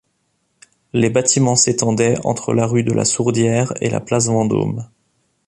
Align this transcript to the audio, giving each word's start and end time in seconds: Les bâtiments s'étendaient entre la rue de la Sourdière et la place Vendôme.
Les 0.93 1.11
bâtiments 1.11 1.55
s'étendaient 1.55 2.17
entre 2.25 2.53
la 2.55 2.65
rue 2.65 2.81
de 2.83 2.91
la 2.91 3.05
Sourdière 3.05 3.71
et 3.81 3.89
la 3.91 3.99
place 3.99 4.25
Vendôme. 4.29 4.89